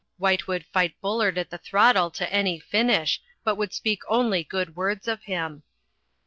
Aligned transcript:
White 0.17 0.47
would 0.47 0.65
fight 0.65 0.99
Bullard 0.99 1.37
at 1.37 1.51
the 1.51 1.59
throttle 1.59 2.09
to 2.09 2.33
any 2.33 2.59
finish, 2.59 3.21
but 3.43 3.53
would 3.53 3.71
speak 3.71 4.01
only 4.07 4.43
good 4.43 4.75
words 4.75 5.07
of 5.07 5.21
him. 5.25 5.61